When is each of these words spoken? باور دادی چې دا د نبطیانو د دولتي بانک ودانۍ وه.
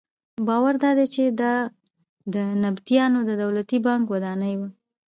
باور 0.47 0.73
دادی 0.83 1.05
چې 1.15 1.23
دا 1.41 1.53
د 2.33 2.35
نبطیانو 2.63 3.19
د 3.29 3.31
دولتي 3.43 3.77
بانک 3.85 4.05
ودانۍ 4.13 4.53
وه. 4.59 4.69